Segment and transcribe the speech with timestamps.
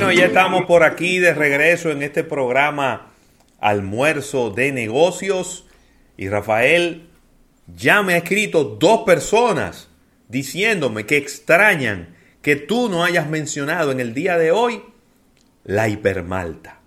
[0.00, 3.12] Bueno, ya estamos por aquí de regreso en este programa
[3.60, 5.66] Almuerzo de Negocios.
[6.16, 7.10] Y Rafael
[7.66, 9.90] ya me ha escrito dos personas
[10.26, 14.82] diciéndome que extrañan que tú no hayas mencionado en el día de hoy
[15.64, 16.80] la hipermalta.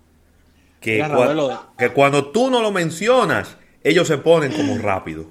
[0.80, 1.06] Que,
[1.78, 5.26] que cuando tú no lo mencionas, ellos se ponen como rápido.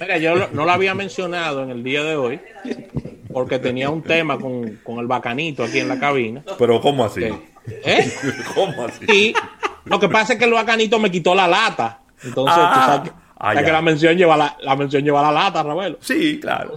[0.00, 2.40] Mira, yo no lo había mencionado en el día de hoy
[3.32, 6.42] porque tenía un tema con, el bacanito aquí en la cabina.
[6.56, 7.24] Pero ¿cómo así?
[7.66, 8.12] ¿Eh?
[8.54, 9.04] ¿Cómo así?
[9.12, 9.34] Y
[9.86, 12.00] lo que pasa es que el bacanito me quitó la lata.
[12.22, 15.64] Entonces, tú ah, sabes, ah, que la mención lleva la, la mención lleva la lata,
[15.64, 15.98] Ravelo.
[16.00, 16.76] Sí, claro.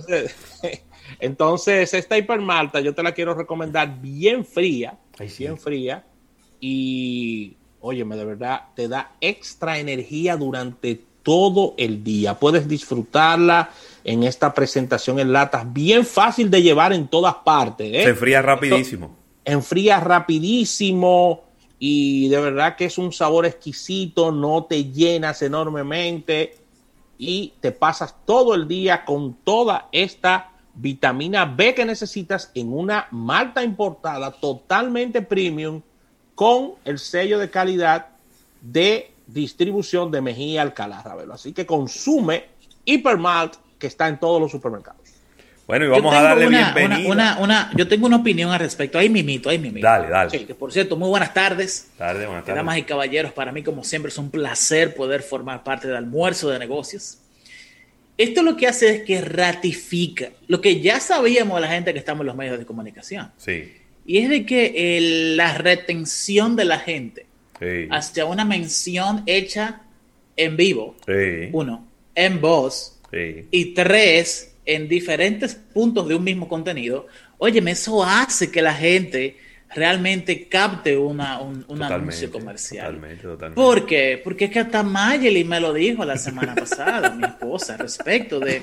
[1.19, 4.97] Entonces, esta hipermalta yo te la quiero recomendar bien fría,
[5.37, 6.03] bien fría
[6.59, 12.35] y óyeme, de verdad, te da extra energía durante todo el día.
[12.35, 13.71] Puedes disfrutarla
[14.03, 17.87] en esta presentación en latas, bien fácil de llevar en todas partes.
[17.93, 18.03] ¿eh?
[18.03, 19.15] Se enfría rapidísimo.
[19.43, 21.43] enfría rapidísimo
[21.79, 26.55] y de verdad que es un sabor exquisito, no te llenas enormemente
[27.17, 33.07] y te pasas todo el día con toda esta vitamina B que necesitas en una
[33.11, 35.81] malta importada totalmente premium
[36.37, 38.09] con el sello de calidad
[38.61, 41.33] de distribución de Mejía Alcalá, Ravelo.
[41.33, 42.45] Así que consume
[42.85, 45.01] Hypermalt que está en todos los supermercados.
[45.65, 47.39] Bueno, y vamos a darle una, bienvenida.
[47.39, 48.99] Una, yo tengo una opinión al respecto.
[48.99, 49.87] Ahí mimito, ahí mimito.
[49.87, 50.29] Dale, dale.
[50.29, 51.89] Sí, que por cierto, muy buenas tardes.
[51.97, 52.55] Tarde, buenas tardes.
[52.55, 56.51] Damas y caballeros, para mí, como siempre, es un placer poder formar parte del almuerzo
[56.51, 57.17] de negocios.
[58.15, 62.21] Esto lo que hace es que ratifica lo que ya sabíamos la gente que estamos
[62.21, 63.31] en los medios de comunicación.
[63.37, 67.25] Sí y es de que la retención de la gente
[67.91, 69.81] hacia una mención hecha
[70.37, 70.95] en vivo,
[71.51, 78.49] uno, en voz, y tres, en diferentes puntos de un mismo contenido, óyeme, eso hace
[78.49, 79.35] que la gente
[79.75, 82.95] realmente capte una, un, anuncio comercial.
[82.95, 83.61] Totalmente, totalmente.
[83.61, 84.21] ¿Por qué?
[84.23, 88.61] Porque es que hasta Mayeli me lo dijo la semana pasada, mi esposa, respecto de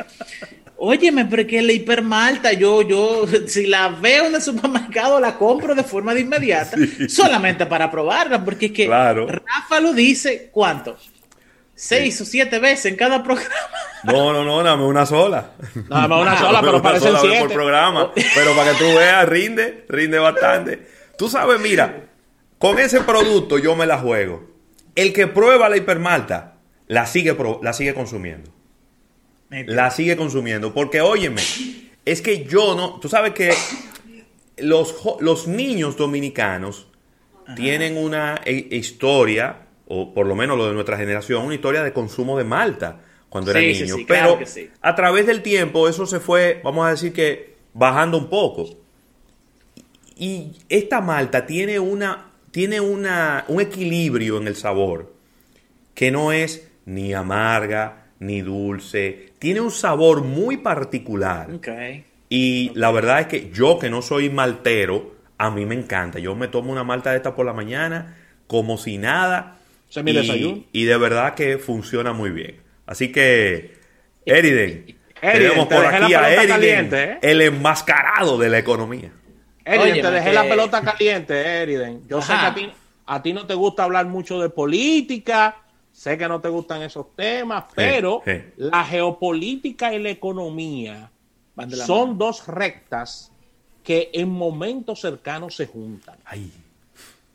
[0.76, 5.74] Óyeme, pero que la hipermalta, yo, yo, si la veo en el supermercado, la compro
[5.74, 6.76] de forma de inmediata,
[7.08, 10.96] solamente para probarla, porque es que Rafa lo dice, ¿cuánto?
[11.76, 13.54] Seis o siete veces en cada programa.
[14.04, 15.52] No, no, no, dame una sola.
[15.88, 17.40] Dame una sola, pero parecen siete.
[17.40, 18.12] por programa.
[18.34, 20.86] Pero para que tú veas, rinde, rinde bastante.
[21.16, 22.04] Tú sabes, mira,
[22.58, 24.50] con ese producto yo me la juego.
[24.94, 28.53] El que prueba la hipermalta, la sigue, la sigue consumiendo
[29.50, 30.72] la sigue consumiendo.
[30.72, 31.42] Porque, óyeme,
[32.04, 32.98] es que yo no.
[33.00, 33.52] Tú sabes que
[34.58, 36.88] los, los niños dominicanos
[37.56, 41.92] tienen una e, historia, o por lo menos lo de nuestra generación, una historia de
[41.92, 43.98] consumo de malta cuando eran niños.
[44.06, 44.38] Pero
[44.80, 48.68] a través del tiempo eso se fue, vamos a decir que, bajando un poco.
[50.16, 52.30] Y esta malta tiene una.
[52.50, 55.12] Tiene una, un equilibrio en el sabor
[55.94, 59.32] que no es ni amarga, ni dulce.
[59.44, 61.48] Tiene un sabor muy particular.
[62.30, 66.18] Y la verdad es que yo que no soy maltero, a mí me encanta.
[66.18, 68.16] Yo me tomo una malta de esta por la mañana
[68.46, 69.58] como si nada.
[69.94, 72.56] y, Y de verdad que funciona muy bien.
[72.86, 73.74] Así que,
[74.24, 77.18] Eriden, tenemos por aquí a Eriden, ¿eh?
[77.20, 79.12] el enmascarado de la economía.
[79.62, 82.00] Eriden, te dejé la pelota caliente, Eriden.
[82.08, 82.72] Yo sé que a ti,
[83.04, 85.63] a ti no te gusta hablar mucho de política,
[85.94, 88.20] Sé que no te gustan esos temas, pero
[88.56, 91.08] la geopolítica y la economía
[91.86, 93.30] son dos rectas
[93.84, 96.18] que en momentos cercanos se juntan.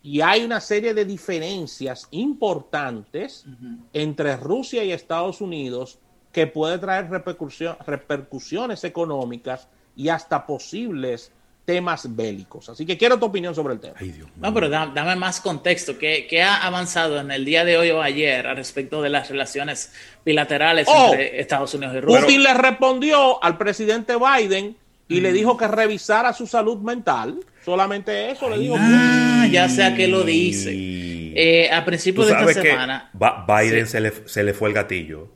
[0.03, 3.45] Y hay una serie de diferencias importantes
[3.93, 5.97] entre Rusia y Estados Unidos
[6.33, 11.31] que puede traer repercusiones económicas y hasta posibles
[11.69, 12.67] temas bélicos.
[12.67, 13.93] Así que quiero tu opinión sobre el tema.
[14.37, 15.99] no, pero dame, más contexto.
[15.99, 19.29] ¿Qué, ¿Qué, ha avanzado en el día de hoy o ayer al respecto de las
[19.29, 19.93] relaciones
[20.25, 22.21] bilaterales oh, entre Estados Unidos y Rusia?
[22.21, 25.33] Putin le respondió al presidente Biden y le mm.
[25.33, 27.39] dijo que revisara su salud mental.
[27.63, 28.75] Solamente eso le dijo.
[28.75, 30.71] Ah, ya sea que lo dice.
[30.73, 33.11] Eh, a principios de esta semana.
[33.13, 35.31] Biden se, le, se le fue el gatillo.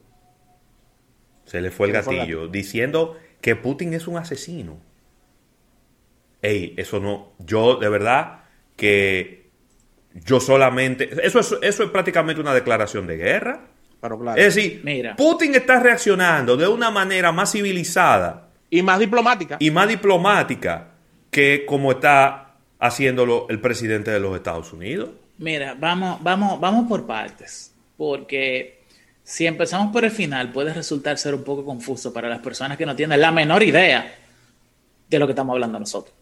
[1.46, 4.80] Se le fue el gatillo diciendo que Putin es un asesino
[6.44, 8.44] hey, eso no, yo de verdad
[8.76, 9.50] que
[10.14, 13.62] yo solamente, eso es, eso es prácticamente una declaración de guerra.
[14.00, 14.40] Pero claro.
[14.40, 15.16] Es decir, Mira.
[15.16, 18.50] Putin está reaccionando de una manera más civilizada.
[18.70, 19.58] Y más diplomática.
[19.60, 20.90] Y más diplomática
[21.32, 25.10] que como está haciéndolo el presidente de los Estados Unidos.
[25.38, 27.74] Mira, vamos, vamos, vamos por partes.
[27.96, 28.84] Porque
[29.24, 32.86] si empezamos por el final, puede resultar ser un poco confuso para las personas que
[32.86, 34.16] no tienen la menor idea
[35.10, 36.14] de lo que estamos hablando nosotros.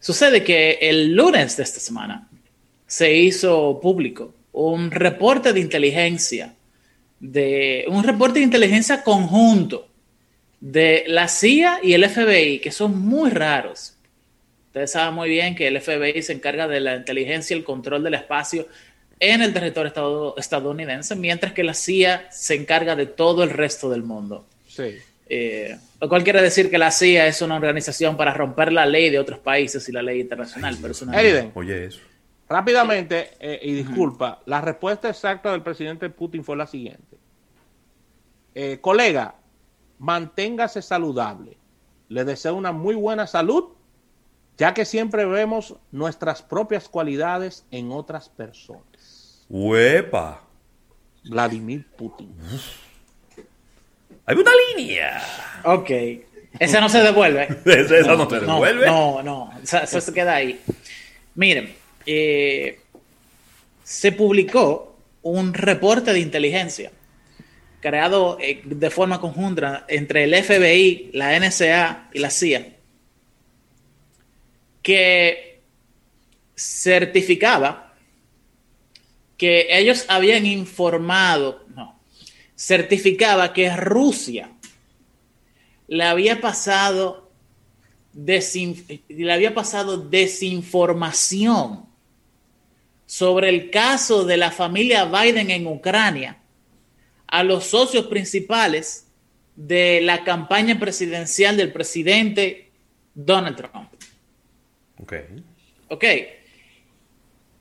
[0.00, 2.28] Sucede que el lunes de esta semana
[2.86, 6.54] se hizo público un reporte de inteligencia,
[7.20, 9.88] de un reporte de inteligencia conjunto
[10.60, 13.94] de la CIA y el FBI, que son muy raros.
[14.66, 18.02] Ustedes saben muy bien que el FBI se encarga de la inteligencia y el control
[18.02, 18.68] del espacio
[19.20, 24.02] en el territorio estadounidense, mientras que la CIA se encarga de todo el resto del
[24.02, 24.46] mundo.
[24.66, 24.96] Sí.
[25.34, 29.08] Eh, lo cual quiere decir que la CIA es una organización para romper la ley
[29.08, 30.76] de otros países y la ley internacional.
[30.78, 31.16] Pero es una
[31.54, 32.00] Oye, eso.
[32.46, 37.16] Rápidamente, eh, y disculpa, la respuesta exacta del presidente Putin fue la siguiente.
[38.54, 39.36] Eh, colega,
[39.98, 41.56] manténgase saludable.
[42.10, 43.70] Le deseo una muy buena salud,
[44.58, 49.46] ya que siempre vemos nuestras propias cualidades en otras personas.
[49.48, 50.42] ¡Huepa!
[51.24, 52.36] Vladimir Putin.
[54.26, 55.22] Hay una línea.
[55.64, 55.90] Ok.
[56.58, 57.48] Esa no se devuelve.
[57.64, 58.86] esa no, se devuelve.
[58.86, 59.52] No, no.
[59.62, 60.60] Eso se queda ahí.
[61.34, 61.74] Miren,
[62.06, 62.78] eh,
[63.82, 66.90] se publicó un reporte de inteligencia
[67.82, 72.76] creado eh, de forma conjunta entre el FBI, la NSA y la CIA,
[74.80, 75.60] que
[76.56, 77.94] certificaba
[79.36, 81.91] que ellos habían informado, no,
[82.62, 84.52] certificaba que Rusia
[85.88, 87.32] le había pasado,
[88.14, 91.86] le había pasado desinformación
[93.04, 96.38] sobre el caso de la familia Biden en Ucrania
[97.26, 99.08] a los socios principales
[99.56, 102.70] de la campaña presidencial del presidente
[103.12, 103.92] Donald Trump.
[104.98, 105.14] Ok.
[105.88, 106.04] Ok.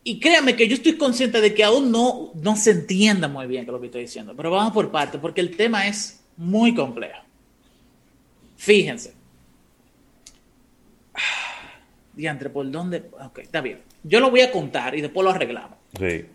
[0.03, 3.67] Y créanme que yo estoy consciente de que aún no, no se entienda muy bien
[3.67, 7.21] lo que estoy diciendo, pero vamos por parte, porque el tema es muy complejo.
[8.57, 9.13] Fíjense.
[12.13, 13.03] Diantre, ¿por dónde?
[13.23, 13.81] Ok, está bien.
[14.03, 15.77] Yo lo voy a contar y después lo arreglamos.
[15.97, 16.25] Sí.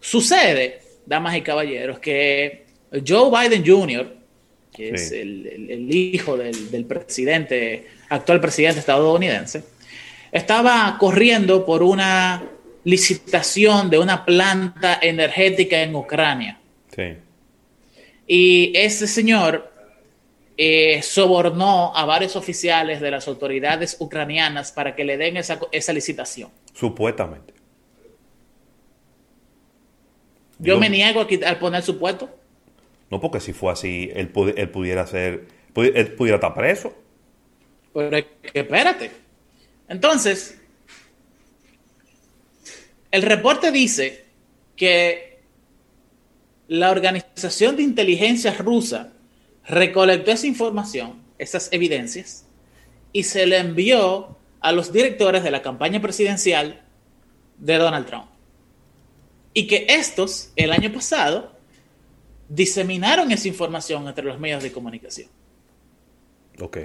[0.00, 2.66] Sucede, damas y caballeros, que
[3.06, 4.16] Joe Biden Jr.,
[4.72, 9.64] que es el, hijo del, presidente, actual presidente estadounidense,
[10.32, 12.42] estaba corriendo por una
[12.84, 16.60] licitación de una planta energética en Ucrania.
[16.94, 17.16] Sí.
[18.26, 19.72] Y ese señor
[20.56, 25.92] eh, sobornó a varios oficiales de las autoridades ucranianas para que le den esa, esa
[25.92, 26.50] licitación.
[26.74, 27.54] Supuestamente.
[30.58, 32.28] Yo me niego a, poner supuesto.
[33.10, 36.94] No, porque si fue así, él, pudiera ser, él pudiera estar preso.
[37.94, 39.10] Pero espérate.
[39.88, 40.59] Entonces,
[43.10, 44.24] el reporte dice
[44.76, 45.40] que
[46.68, 49.12] la organización de inteligencia rusa
[49.66, 52.46] recolectó esa información, esas evidencias,
[53.12, 56.82] y se le envió a los directores de la campaña presidencial
[57.58, 58.26] de Donald Trump.
[59.52, 61.52] Y que estos, el año pasado,
[62.48, 65.28] diseminaron esa información entre los medios de comunicación.
[66.60, 66.78] Ok.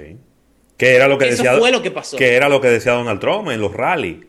[0.76, 1.58] ¿Qué era lo que Eso decía?
[1.58, 2.16] fue lo que pasó.
[2.16, 4.26] ¿Qué era lo que decía Donald Trump en los rallies?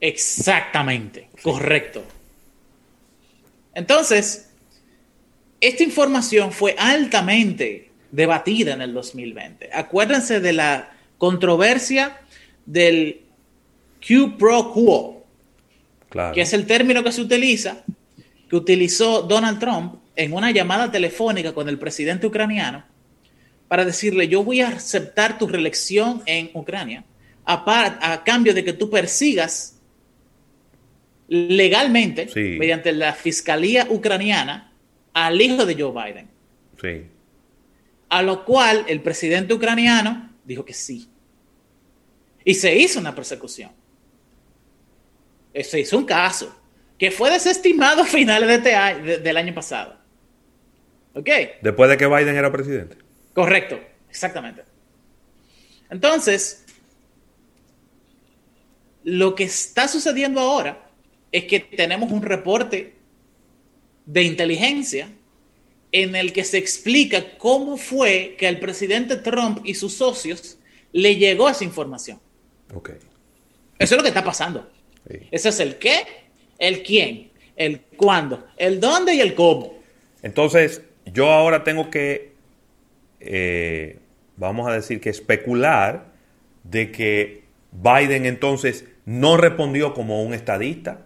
[0.00, 2.04] Exactamente, correcto.
[3.74, 4.50] Entonces,
[5.60, 9.70] esta información fue altamente debatida en el 2020.
[9.72, 12.20] Acuérdense de la controversia
[12.64, 13.22] del
[14.06, 15.26] Q pro quo,
[16.32, 17.84] que es el término que se utiliza,
[18.48, 22.84] que utilizó Donald Trump en una llamada telefónica con el presidente ucraniano
[23.68, 27.04] para decirle, yo voy a aceptar tu reelección en Ucrania
[27.44, 29.75] a, a cambio de que tú persigas
[31.28, 32.28] legalmente,
[32.58, 34.72] mediante la fiscalía ucraniana,
[35.12, 36.28] al hijo de Joe Biden.
[36.80, 37.06] Sí.
[38.08, 41.08] A lo cual el presidente ucraniano dijo que sí.
[42.44, 43.72] Y se hizo una persecución.
[45.54, 46.54] Se hizo un caso
[46.98, 49.96] que fue desestimado a finales de este año, del año pasado.
[51.14, 51.28] ¿Ok?
[51.62, 52.98] Después de que Biden era presidente.
[53.32, 54.62] Correcto, exactamente.
[55.90, 56.64] Entonces,
[59.02, 60.85] lo que está sucediendo ahora
[61.32, 62.94] es que tenemos un reporte
[64.06, 65.08] de inteligencia
[65.92, 70.58] en el que se explica cómo fue que el presidente Trump y sus socios
[70.92, 72.20] le llegó esa información.
[72.74, 72.90] Ok.
[73.78, 74.70] Eso es lo que está pasando.
[75.30, 76.02] Ese es el qué,
[76.58, 79.78] el quién, el cuándo, el dónde y el cómo.
[80.22, 82.32] Entonces, yo ahora tengo que,
[83.20, 83.98] eh,
[84.36, 86.12] vamos a decir que especular
[86.64, 91.05] de que Biden entonces no respondió como un estadista,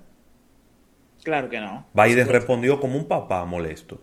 [1.22, 1.86] Claro que no.
[1.92, 4.00] Biden respondió como un papá molesto.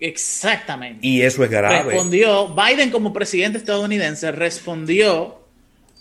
[0.00, 1.06] Exactamente.
[1.06, 1.82] Y eso es grave.
[1.82, 5.40] Respondió, Biden como presidente estadounidense respondió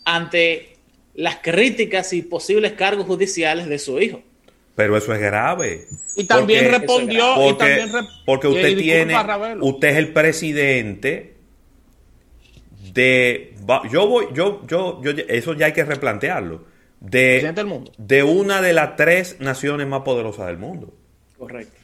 [0.05, 0.77] ante
[1.15, 4.21] las críticas y posibles cargos judiciales de su hijo.
[4.75, 5.87] Pero eso es grave.
[6.15, 7.35] Y también respondió.
[7.35, 7.85] Porque,
[8.25, 9.13] porque usted tiene.
[9.59, 11.35] Usted es el presidente
[12.93, 13.55] de.
[13.91, 14.27] Yo voy.
[14.33, 16.63] Yo, yo, yo, eso ya hay que replantearlo.
[16.99, 17.93] De, del mundo.
[17.97, 20.93] de una de las tres naciones más poderosas del mundo.
[21.37, 21.77] Correcto.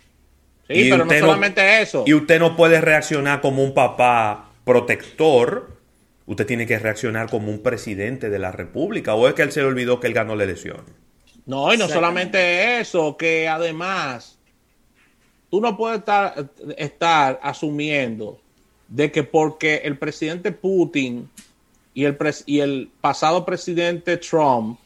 [0.67, 2.03] Sí, pero no solamente eso.
[2.05, 5.69] Y usted no puede reaccionar como un papá protector.
[6.25, 9.13] Usted tiene que reaccionar como un presidente de la República.
[9.13, 10.84] ¿O es que él se le olvidó que él ganó la elección?
[11.45, 14.39] No, y no solamente eso, que además
[15.51, 18.41] tú no puedes estar, estar asumiendo
[18.88, 21.29] de que porque el presidente Putin
[21.93, 22.17] y el,
[22.48, 24.79] y el pasado presidente Trump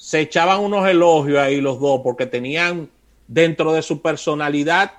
[0.00, 2.88] se echaban unos elogios ahí los dos porque tenían
[3.28, 4.92] dentro de su personalidad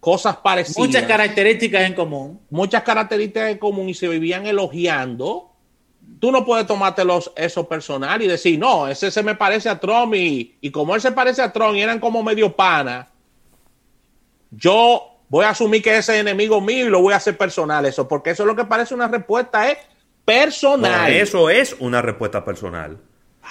[0.00, 0.86] cosas parecidas.
[0.86, 2.38] Muchas características en común.
[2.50, 5.50] Muchas características en común y se vivían elogiando.
[6.20, 10.14] Tú no puedes tomártelos eso personal y decir, no, ese se me parece a Trump
[10.14, 13.08] y, y como él se parece a Trump y eran como medio pana,
[14.50, 17.86] yo voy a asumir que ese es enemigo mío y lo voy a hacer personal
[17.86, 19.78] eso, porque eso es lo que parece una respuesta es
[20.22, 21.10] personal.
[21.10, 22.98] eso es una respuesta personal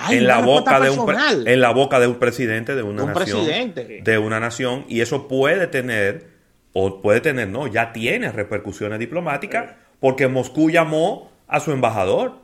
[0.09, 4.17] en la boca de un en la boca de un presidente de una nación de
[4.17, 6.27] una nación y eso puede tener
[6.73, 12.39] o puede tener no ya tiene repercusiones diplomáticas porque Moscú llamó a su embajador.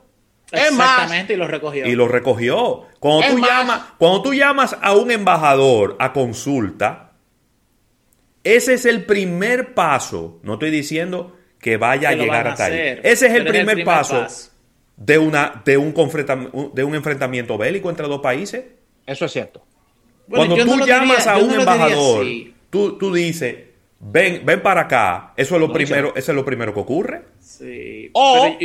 [0.52, 1.86] Exactamente y lo recogió.
[1.86, 2.86] Y lo recogió.
[3.00, 7.12] Cuando tú llamas cuando tú llamas a un embajador a consulta
[8.44, 13.26] ese es el primer paso no estoy diciendo que vaya a llegar a tal ese
[13.26, 14.26] es el primer, paso
[14.98, 15.94] de, una, de, un,
[16.74, 18.64] de un enfrentamiento bélico entre dos países.
[19.06, 19.62] Eso es cierto.
[20.28, 22.26] Cuando tú llamas a un embajador,
[22.68, 23.56] tú, tú dices,
[23.98, 27.22] ven, ven para acá, eso es lo primero, eso es lo primero que ocurre.
[27.40, 28.10] Sí.
[28.12, 28.56] O,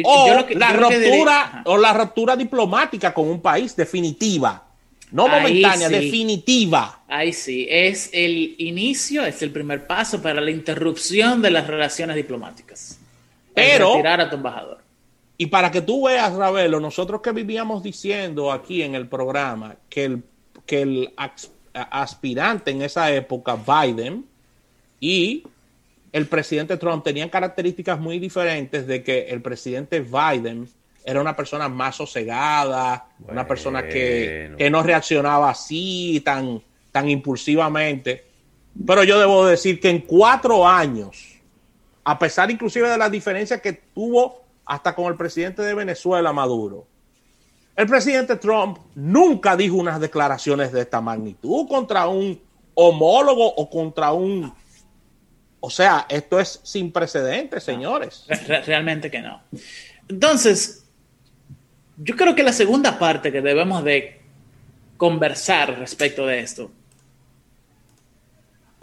[0.55, 4.65] la ruptura, o la ruptura diplomática con un país definitiva.
[5.11, 7.03] No momentánea, definitiva.
[7.07, 12.15] Ahí sí, es el inicio, es el primer paso para la interrupción de las relaciones
[12.15, 12.99] diplomáticas.
[13.53, 14.82] Pero, retirar a tu embajador.
[15.43, 20.05] Y para que tú veas, Ravelo, nosotros que vivíamos diciendo aquí en el programa que
[20.05, 20.23] el,
[20.65, 21.13] que el
[21.73, 24.23] aspirante en esa época, Biden,
[25.01, 25.43] y
[26.13, 30.69] el presidente Trump tenían características muy diferentes de que el presidente Biden
[31.03, 36.61] era una persona más sosegada, una persona que, que, no reaccionaba así tan,
[36.93, 38.23] tan impulsivamente.
[38.87, 41.41] Pero yo debo decir que en cuatro años,
[42.05, 46.87] a pesar inclusive de las diferencias que tuvo hasta con el presidente de Venezuela, Maduro.
[47.75, 52.39] El presidente Trump nunca dijo unas declaraciones de esta magnitud contra un
[52.75, 54.53] homólogo o contra un...
[55.59, 58.25] O sea, esto es sin precedentes, señores.
[58.65, 59.41] realmente que no.
[60.07, 60.85] Entonces,
[61.97, 64.21] yo creo que la segunda parte que debemos de
[64.97, 66.71] conversar respecto de esto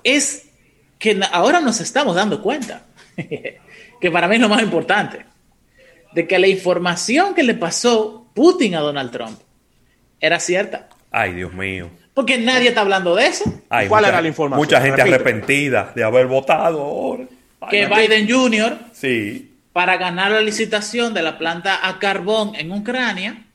[0.03, 0.49] es
[0.99, 5.30] que ahora nos estamos dando cuenta, que para mí es lo más importante
[6.13, 9.39] de que la información que le pasó Putin a Donald Trump
[10.21, 10.89] era cierta.
[11.11, 11.91] Ay, Dios mío.
[12.15, 13.45] Porque nadie está hablando de eso.
[13.89, 14.67] ¿Cuál era la información?
[14.67, 17.25] Mucha gente arrepentida de haber votado ahora.
[17.71, 18.79] que Biden Jr.
[18.93, 19.55] Sí.
[19.73, 23.47] Para ganar la licitación de la planta a carbón en Ucrania,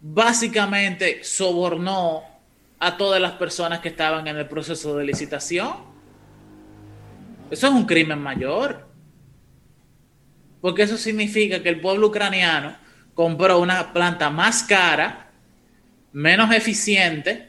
[0.00, 2.22] básicamente sobornó
[2.78, 5.74] a todas las personas que estaban en el proceso de licitación.
[7.50, 8.89] Eso es un crimen mayor
[10.60, 12.76] porque eso significa que el pueblo ucraniano
[13.14, 15.30] compró una planta más cara,
[16.12, 17.48] menos eficiente,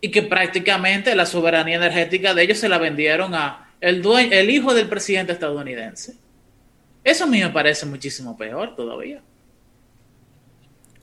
[0.00, 4.74] y que prácticamente la soberanía energética de ellos se la vendieron a el, el hijo
[4.74, 6.16] del presidente estadounidense.
[7.02, 9.22] Eso a mí me parece muchísimo peor todavía.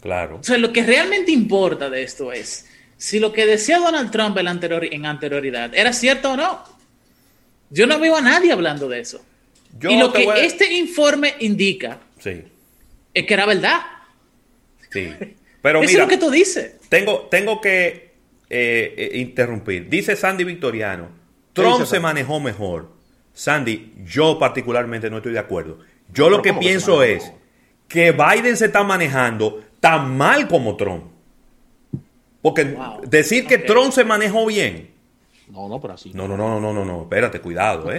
[0.01, 0.37] Claro.
[0.37, 4.37] O sea, lo que realmente importa de esto es si lo que decía Donald Trump
[4.37, 6.63] en, anterior, en anterioridad era cierto o no.
[7.69, 9.25] Yo no veo a nadie hablando de eso
[9.81, 11.99] y lo que este informe indica
[13.13, 13.81] es que era verdad.
[14.89, 15.13] Sí.
[15.61, 16.75] Pero Eso es lo que tú dices.
[16.89, 18.11] Tengo, tengo que
[18.49, 19.89] eh, eh, interrumpir.
[19.89, 21.09] Dice Sandy Victoriano,
[21.53, 22.89] Trump se manejó mejor.
[23.33, 25.79] Sandy, yo particularmente no estoy de acuerdo.
[26.13, 27.31] Yo lo que pienso es
[27.87, 31.05] que Biden se está manejando tan mal como Trump.
[32.41, 32.77] Porque
[33.07, 34.94] decir que Trump se manejó bien
[35.49, 36.11] no, no, pero así.
[36.13, 37.97] No, no, no, no, no, no, espérate, cuidado, ¿eh?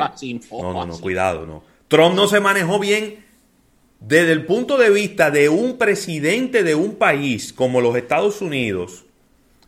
[0.50, 1.62] no, no, no, cuidado, no.
[1.88, 3.24] Trump no se manejó bien
[4.00, 9.06] desde el punto de vista de un presidente de un país como los Estados Unidos,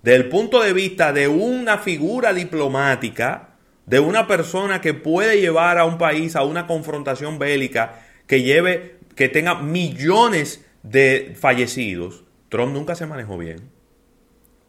[0.03, 3.51] desde el punto de vista de una figura diplomática,
[3.87, 8.99] de una persona que puede llevar a un país a una confrontación bélica, que lleve
[9.15, 13.78] que tenga millones de fallecidos, Trump nunca se manejó bien.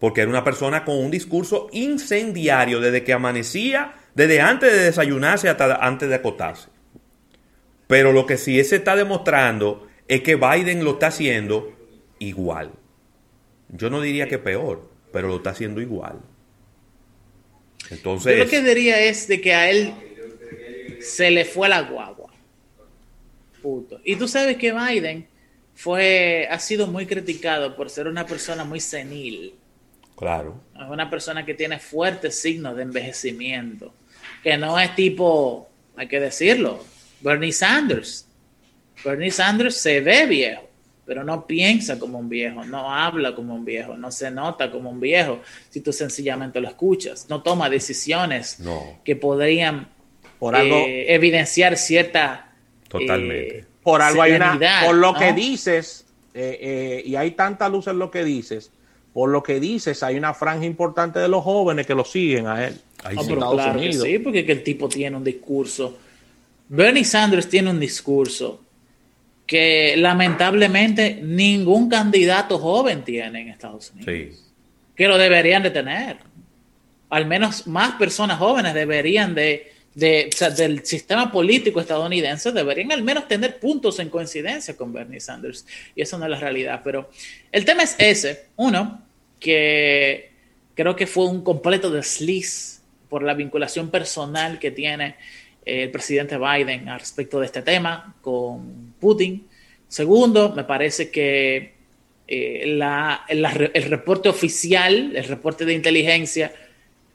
[0.00, 5.48] Porque era una persona con un discurso incendiario desde que amanecía, desde antes de desayunarse
[5.48, 6.68] hasta antes de acotarse.
[7.86, 11.76] Pero lo que sí se está demostrando es que Biden lo está haciendo
[12.18, 12.72] igual.
[13.68, 16.20] Yo no diría que peor, pero lo está haciendo igual.
[17.90, 19.92] Entonces, Yo lo que diría es de que a él
[21.00, 22.32] se le fue la guagua.
[23.62, 24.00] Puto.
[24.04, 25.26] Y tú sabes que Biden
[25.74, 29.54] fue, ha sido muy criticado por ser una persona muy senil.
[30.20, 30.60] Claro.
[30.78, 33.94] Es una persona que tiene fuertes signos de envejecimiento.
[34.42, 36.84] Que no es tipo, hay que decirlo,
[37.22, 38.28] Bernie Sanders.
[39.02, 40.68] Bernie Sanders se ve viejo,
[41.06, 44.90] pero no piensa como un viejo, no habla como un viejo, no se nota como
[44.90, 47.26] un viejo si tú sencillamente lo escuchas.
[47.30, 48.58] No toma decisiones
[49.02, 49.88] que podrían
[50.38, 52.52] por eh, evidenciar cierta...
[52.88, 53.58] Totalmente.
[53.60, 54.58] Eh, por algo hay una...
[54.84, 58.70] Por lo que dices, eh, y hay tanta luz en lo que dices,
[59.12, 62.66] por lo que dices, hay una franja importante de los jóvenes que lo siguen a
[62.66, 62.76] él.
[63.02, 63.10] Ah,
[63.92, 65.98] sí, porque el tipo tiene un discurso.
[66.68, 68.60] Bernie Sanders tiene un discurso
[69.46, 74.44] que lamentablemente ningún candidato joven tiene en Estados Unidos.
[74.94, 76.18] Que lo deberían de tener.
[77.08, 83.26] Al menos más personas jóvenes deberían de, de del sistema político estadounidense, deberían al menos
[83.26, 85.66] tener puntos en coincidencia con Bernie Sanders.
[85.94, 86.80] Y eso no es la realidad.
[86.84, 87.10] Pero
[87.50, 88.46] el tema es ese.
[88.56, 89.02] Uno,
[89.38, 90.30] que
[90.74, 95.16] creo que fue un completo desliz por la vinculación personal que tiene
[95.64, 99.46] el presidente Biden al respecto de este tema con Putin.
[99.88, 101.74] Segundo, me parece que
[102.28, 102.78] eh,
[103.28, 106.52] el reporte oficial, el reporte de inteligencia,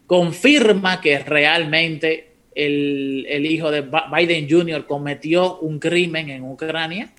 [0.06, 4.88] confirma que realmente el, hijo de Biden Jr.
[4.88, 7.14] cometió un crimen en Ucrania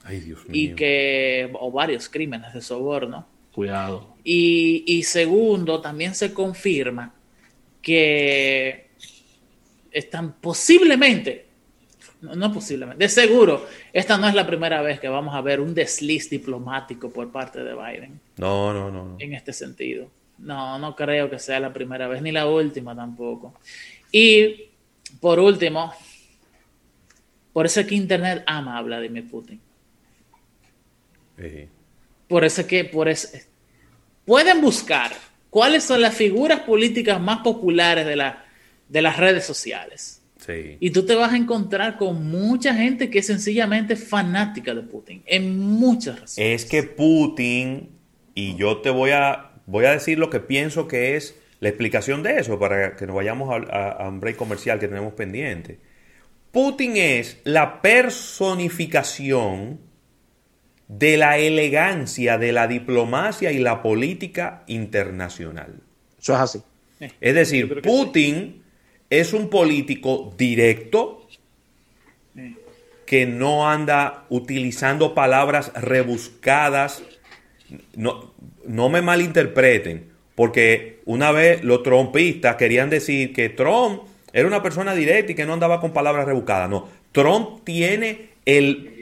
[0.50, 3.26] y que, o varios crímenes de soborno.
[3.52, 4.16] Cuidado.
[4.24, 7.14] Y, y segundo, también se confirma
[7.80, 8.88] que
[9.92, 11.46] están posiblemente,
[12.20, 15.74] no, posiblemente, de seguro, esta no es la primera vez que vamos a ver un
[15.74, 18.20] desliz diplomático por parte de Biden.
[18.38, 19.16] No, no, no.
[19.18, 20.10] En este sentido.
[20.38, 23.54] No, no creo que sea la primera vez, ni la última tampoco.
[24.12, 24.65] Y
[25.20, 25.92] por último,
[27.52, 29.60] por eso es que Internet ama a Vladimir Putin.
[32.28, 33.28] Por eso que, por eso,
[34.24, 35.12] pueden buscar
[35.50, 38.46] cuáles son las figuras políticas más populares de la
[38.88, 40.22] de las redes sociales.
[40.78, 45.22] Y tú te vas a encontrar con mucha gente que es sencillamente fanática de Putin,
[45.26, 46.62] en muchas razones.
[46.62, 47.88] Es que Putin,
[48.32, 52.22] y yo te voy a, voy a decir lo que pienso que es la explicación
[52.22, 55.78] de eso, para que nos vayamos a, un break comercial que tenemos pendiente.
[56.52, 59.80] Putin es la personificación
[60.88, 65.80] de la elegancia de la diplomacia y la política internacional.
[66.18, 66.62] Eso es así.
[67.20, 68.62] Es decir, Putin
[69.10, 71.28] es un político directo
[73.04, 77.02] que no anda utilizando palabras rebuscadas.
[77.94, 78.34] No,
[78.66, 84.94] no me malinterpreten, porque una vez los trompistas querían decir que Trump era una persona
[84.94, 86.68] directa y que no andaba con palabras rebuscadas.
[86.68, 88.92] No, Trump tiene el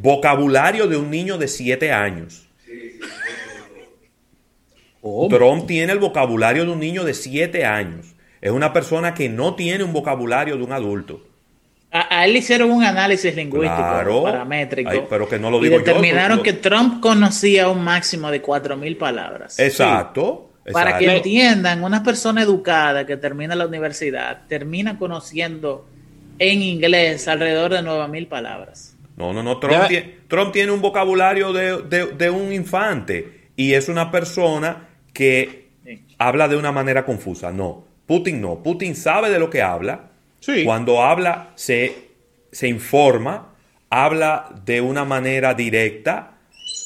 [0.00, 2.46] vocabulario de un niño de 7 años.
[5.30, 8.14] Trump tiene el vocabulario de un niño de 7 años.
[8.40, 11.22] Es una persona que no tiene un vocabulario de un adulto.
[11.90, 15.06] A, él hicieron un análisis lingüístico paramétrico.
[15.08, 19.58] pero que no lo digo y determinaron que Trump conocía un máximo de 4.000 palabras.
[19.58, 20.47] Exacto.
[20.72, 25.86] Para que entiendan, una persona educada que termina la universidad termina conociendo
[26.38, 28.96] en inglés alrededor de 9.000 palabras.
[29.16, 29.58] No, no, no.
[29.58, 35.70] Trump, tiene, Trump tiene un vocabulario de, un infante y es una persona que
[36.18, 37.50] habla de una manera confusa.
[37.50, 37.84] No.
[38.06, 38.62] Putin no.
[38.62, 40.10] Putin sabe de lo que habla.
[40.64, 42.10] Cuando habla, se,
[42.52, 43.54] se informa,
[43.90, 46.37] habla de una manera directa,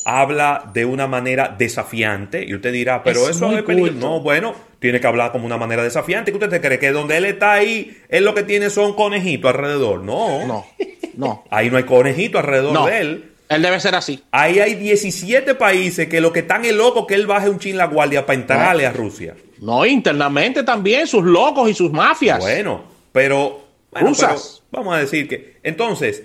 [0.05, 2.45] habla de una manera desafiante.
[2.45, 3.99] Y usted dirá, pero eso es peligroso.
[3.99, 6.33] No, bueno, tiene que hablar como una manera desafiante.
[6.33, 6.79] ¿Qué usted cree?
[6.79, 10.03] Que donde él está ahí, él lo que tiene son conejitos alrededor.
[10.03, 10.47] No.
[10.47, 10.67] No.
[11.15, 11.45] No.
[11.51, 13.33] Ahí no hay conejitos alrededor de él.
[13.49, 14.23] Él debe ser así.
[14.31, 17.77] Ahí hay 17 países que lo que están es loco que él baje un chin
[17.77, 19.35] la guardia para entrarle a Rusia.
[19.61, 22.38] No, internamente también, sus locos y sus mafias.
[22.38, 23.62] Bueno, pero,
[23.93, 25.59] vamos a decir que.
[25.62, 26.23] Entonces,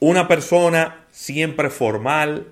[0.00, 2.46] una persona siempre formal,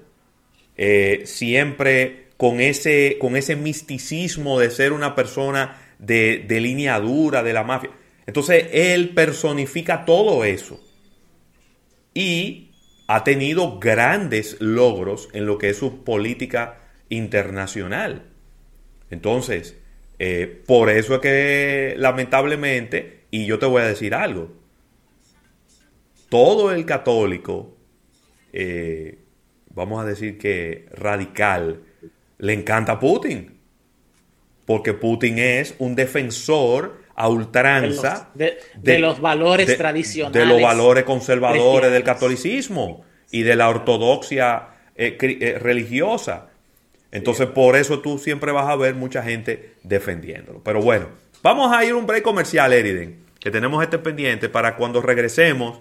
[0.79, 7.43] eh, siempre con ese, con ese misticismo de ser una persona de, de línea dura,
[7.43, 7.91] de la mafia.
[8.27, 10.81] Entonces, él personifica todo eso.
[12.15, 12.71] Y
[13.09, 18.27] ha tenido grandes logros en lo que es su política internacional.
[19.11, 19.77] Entonces,
[20.19, 24.53] eh, por eso es que lamentablemente, y yo te voy a decir algo,
[26.29, 27.77] todo el católico,
[28.53, 29.19] eh,
[29.79, 31.81] vamos a decir que radical,
[32.39, 33.59] le encanta Putin.
[34.67, 40.39] Porque Putin es un defensor a ultranza de los, valores tradicionales.
[40.39, 46.49] De los valores conservadores del catolicismo y de la ortodoxia eh, eh, religiosa.
[47.11, 50.63] Entonces, por eso tú siempre vas a ver mucha gente defendiéndolo.
[50.63, 51.07] Pero bueno,
[51.43, 55.81] vamos a ir a un break comercial, Eriden, que tenemos este pendiente para cuando regresemos,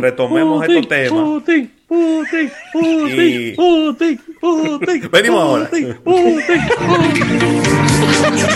[0.00, 1.42] retomemos estos temas.
[3.08, 3.56] y...
[5.12, 5.70] Venimos ahora.